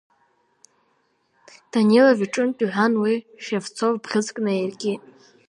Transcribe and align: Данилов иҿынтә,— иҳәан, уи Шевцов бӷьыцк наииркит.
Данилов 1.71 2.19
иҿынтә,— 2.25 2.59
иҳәан, 2.63 2.93
уи 3.01 3.15
Шевцов 3.43 3.95
бӷьыцк 4.03 4.35
наииркит. 4.43 5.01